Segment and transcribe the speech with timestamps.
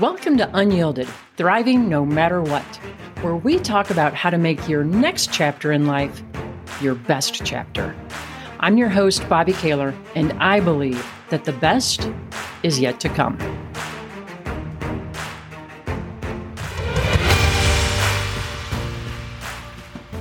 [0.00, 2.64] Welcome to Unyielded Thriving No Matter What,
[3.20, 6.22] where we talk about how to make your next chapter in life
[6.80, 7.94] your best chapter.
[8.60, 12.10] I'm your host, Bobbi Kahler, and I believe that the best
[12.62, 13.36] is yet to come.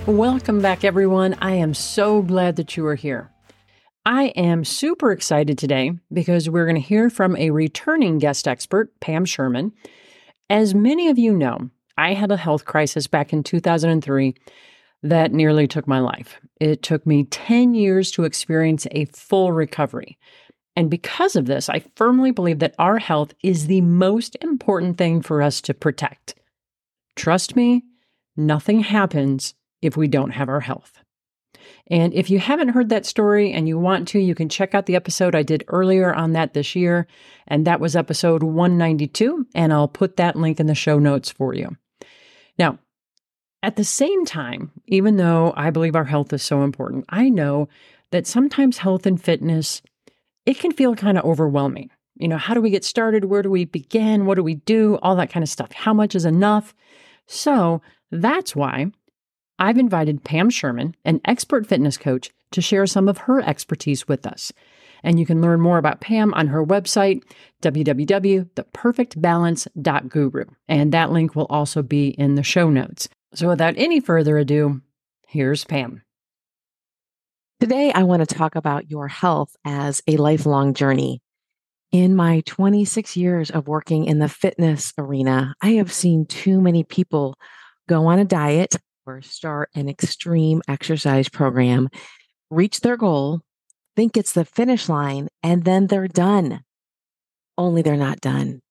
[0.06, 1.36] Welcome back, everyone.
[1.36, 3.32] I am so glad that you are here.
[4.10, 9.00] I am super excited today because we're going to hear from a returning guest expert,
[9.02, 9.72] Pam Sherman.
[10.50, 14.34] As many of you know, I had a health crisis back in 2003
[15.04, 16.40] that nearly took my life.
[16.60, 20.18] It took me 10 years to experience a full recovery.
[20.76, 25.22] And because of this, I firmly believe that our health is the most important thing
[25.22, 26.34] for us to protect.
[27.16, 27.84] Trust me,
[28.36, 31.00] nothing happens if we don't have our health.
[31.90, 34.86] And if you haven't heard that story and you want to, you can check out
[34.86, 37.08] the episode I did earlier on that this year.
[37.48, 39.48] And that was episode 192.
[39.56, 41.76] And I'll put that link in the show notes for you.
[42.60, 42.78] Now,
[43.64, 47.70] at the same time, even though I believe our health is so important, I know
[48.12, 49.82] that sometimes health and fitness,
[50.46, 51.90] it can feel kind of overwhelming.
[52.16, 53.26] You know, how do we get started?
[53.26, 54.26] Where do we begin?
[54.26, 54.98] What do we do?
[55.02, 55.72] All that kind of stuff.
[55.72, 56.76] How much is enough?
[57.28, 58.92] So that's why
[59.60, 64.26] I've invited Pam Sherman, an expert fitness coach, to share some of her expertise with
[64.26, 64.52] us.
[65.04, 67.24] And you can learn more about Pam on her website,
[67.62, 70.46] www.theperfectbalance.guru.
[70.68, 73.10] And that link will also be in the show notes.
[73.34, 74.82] So without any further ado,
[75.28, 76.04] here's Pam.
[77.60, 81.22] Today, I want to talk about your health as a lifelong journey.
[81.92, 86.84] In my 26 years of working in the fitness arena, I have seen too many
[86.84, 87.36] people
[87.88, 88.76] go on a diet
[89.10, 91.90] or start an extreme exercise program,
[92.52, 93.42] reach their goal,
[93.96, 96.62] think it's the finish line, and then they're done.
[97.58, 98.62] Only they're not done.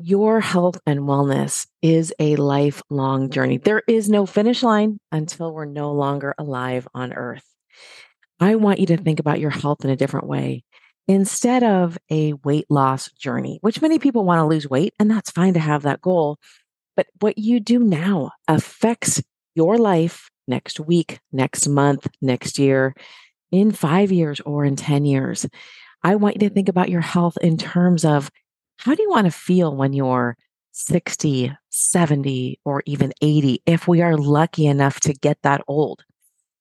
[0.00, 3.58] Your health and wellness is a lifelong journey.
[3.58, 7.44] There is no finish line until we're no longer alive on earth.
[8.40, 10.64] I want you to think about your health in a different way.
[11.06, 15.30] Instead of a weight loss journey, which many people want to lose weight, and that's
[15.30, 16.38] fine to have that goal.
[16.96, 19.22] But what you do now affects
[19.54, 22.94] your life next week, next month, next year,
[23.50, 25.46] in five years, or in 10 years.
[26.02, 28.30] I want you to think about your health in terms of
[28.78, 30.36] how do you want to feel when you're
[30.72, 36.02] 60, 70, or even 80, if we are lucky enough to get that old.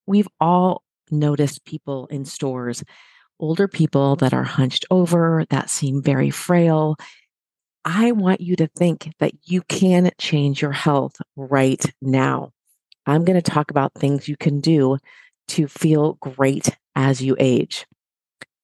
[0.06, 2.84] We've all noticed people in stores,
[3.40, 6.96] older people that are hunched over, that seem very frail.
[7.84, 12.52] I want you to think that you can change your health right now.
[13.06, 14.98] I'm going to talk about things you can do
[15.50, 17.86] to feel great as you age.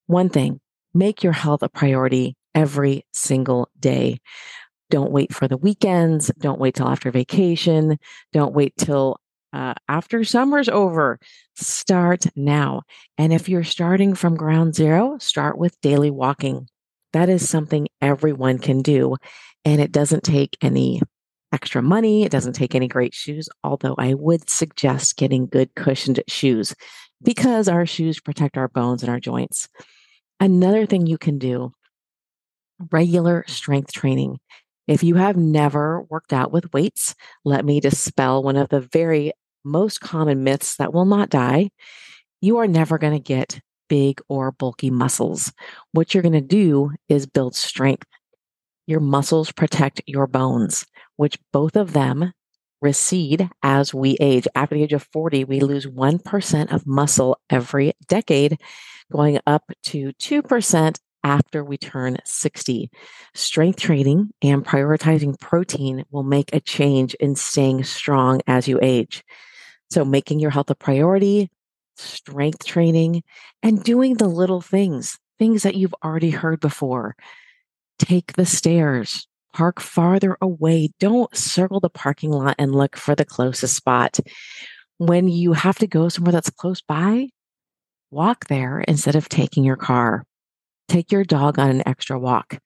[0.06, 0.60] One thing,
[0.94, 4.20] make your health a priority every single day.
[4.90, 6.32] Don't wait for the weekends.
[6.38, 7.98] Don't wait till after vacation.
[8.32, 9.18] Don't wait till
[9.52, 11.18] uh, after summer's over.
[11.54, 12.82] Start now.
[13.18, 16.68] And if you're starting from ground zero, start with daily walking.
[17.12, 19.16] That is something everyone can do.
[19.64, 21.02] And it doesn't take any
[21.52, 22.24] extra money.
[22.24, 26.74] It doesn't take any great shoes, although I would suggest getting good cushioned shoes
[27.22, 29.68] because our shoes protect our bones and our joints.
[30.38, 31.72] Another thing you can do
[32.90, 34.38] regular strength training.
[34.86, 39.32] If you have never worked out with weights, let me dispel one of the very
[39.64, 41.70] most common myths that will not die.
[42.40, 45.52] You are never going to get big or bulky muscles.
[45.92, 48.06] What you're going to do is build strength.
[48.86, 50.86] Your muscles protect your bones
[51.20, 52.32] which both of them
[52.80, 54.48] recede as we age.
[54.54, 58.58] After the age of 40, we lose 1% of muscle every decade,
[59.12, 62.90] going up to 2% after we turn 60.
[63.34, 69.22] Strength training and prioritizing protein will make a change in staying strong as you age.
[69.90, 71.50] So, making your health a priority,
[71.98, 73.24] strength training,
[73.62, 77.14] and doing the little things, things that you've already heard before.
[77.98, 80.90] Take the stairs, park farther away.
[80.98, 84.18] Don't circle the parking lot and look for the closest spot.
[84.98, 87.28] When you have to go somewhere that's close by,
[88.10, 90.24] walk there instead of taking your car.
[90.88, 92.58] Take your dog on an extra walk.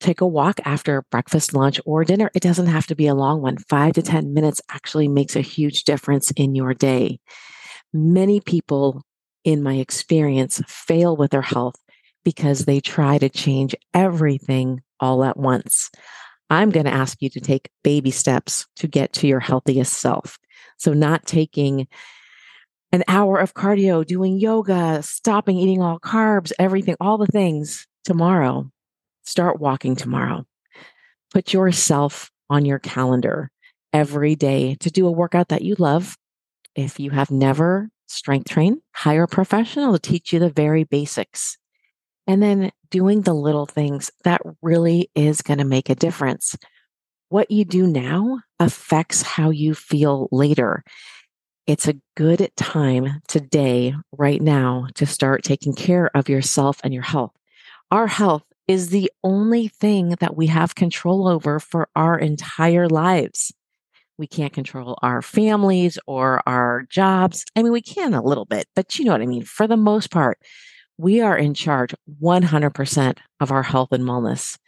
[0.00, 2.30] Take a walk after breakfast, lunch, or dinner.
[2.34, 3.56] It doesn't have to be a long one.
[3.56, 7.20] Five to 10 minutes actually makes a huge difference in your day.
[7.92, 9.02] Many people,
[9.44, 11.76] in my experience, fail with their health
[12.24, 15.90] because they try to change everything all at once.
[16.54, 20.38] I'm going to ask you to take baby steps to get to your healthiest self.
[20.78, 21.88] So, not taking
[22.92, 28.70] an hour of cardio, doing yoga, stopping eating all carbs, everything, all the things tomorrow.
[29.24, 30.46] Start walking tomorrow.
[31.32, 33.50] Put yourself on your calendar
[33.92, 36.16] every day to do a workout that you love.
[36.76, 41.58] If you have never strength trained, hire a professional to teach you the very basics.
[42.26, 46.56] And then doing the little things that really is going to make a difference.
[47.28, 50.84] What you do now affects how you feel later.
[51.66, 57.02] It's a good time today, right now, to start taking care of yourself and your
[57.02, 57.32] health.
[57.90, 63.52] Our health is the only thing that we have control over for our entire lives.
[64.16, 67.44] We can't control our families or our jobs.
[67.56, 69.44] I mean, we can a little bit, but you know what I mean.
[69.44, 70.38] For the most part,
[70.96, 74.58] we are in charge 100% of our health and wellness.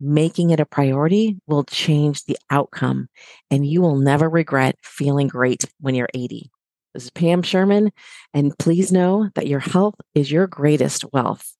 [0.00, 3.08] Making it a priority will change the outcome,
[3.50, 6.50] and you will never regret feeling great when you're 80.
[6.92, 7.92] This is Pam Sherman,
[8.32, 11.54] and please know that your health is your greatest wealth.